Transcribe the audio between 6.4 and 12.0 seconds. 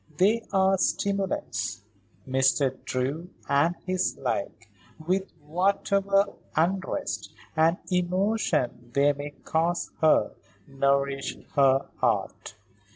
unrest and emotion they may cause her, nourish her